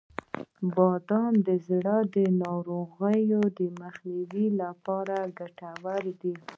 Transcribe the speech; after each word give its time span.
•بادام 0.75 1.33
د 1.47 1.49
زړه 1.67 1.97
د 2.15 2.17
ناروغیو 2.43 3.41
د 3.59 3.61
مخنیوي 3.81 4.47
لپاره 4.61 5.15
ګټور 5.39 6.01
دي. 6.21 6.35